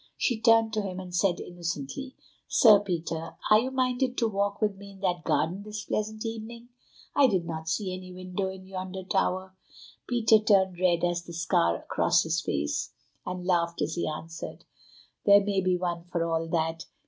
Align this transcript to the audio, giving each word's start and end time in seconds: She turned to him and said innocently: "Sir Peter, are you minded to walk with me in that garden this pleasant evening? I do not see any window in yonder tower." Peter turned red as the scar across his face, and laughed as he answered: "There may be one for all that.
She 0.17 0.41
turned 0.41 0.73
to 0.73 0.81
him 0.81 0.99
and 0.99 1.13
said 1.13 1.39
innocently: 1.39 2.15
"Sir 2.47 2.79
Peter, 2.79 3.35
are 3.51 3.59
you 3.59 3.69
minded 3.69 4.17
to 4.17 4.27
walk 4.27 4.59
with 4.59 4.75
me 4.75 4.93
in 4.93 4.99
that 5.01 5.23
garden 5.23 5.61
this 5.61 5.85
pleasant 5.85 6.25
evening? 6.25 6.69
I 7.15 7.27
do 7.27 7.39
not 7.39 7.69
see 7.69 7.93
any 7.95 8.11
window 8.11 8.49
in 8.49 8.65
yonder 8.65 9.03
tower." 9.03 9.53
Peter 10.09 10.39
turned 10.39 10.79
red 10.79 11.03
as 11.03 11.21
the 11.23 11.33
scar 11.33 11.77
across 11.77 12.23
his 12.23 12.41
face, 12.41 12.93
and 13.27 13.45
laughed 13.45 13.79
as 13.83 13.93
he 13.93 14.07
answered: 14.07 14.65
"There 15.27 15.43
may 15.45 15.61
be 15.61 15.77
one 15.77 16.05
for 16.11 16.23
all 16.25 16.47
that. 16.47 16.87